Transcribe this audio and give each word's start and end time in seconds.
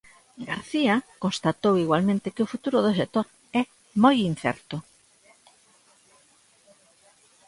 García 0.49 0.95
constatou 1.23 1.73
igualmente 1.83 2.33
que 2.35 2.43
o 2.45 2.51
futuro 2.53 2.77
do 2.85 2.91
sector 2.99 3.25
é 3.59 3.61
"moi 4.03 4.15
incerto". 4.29 4.77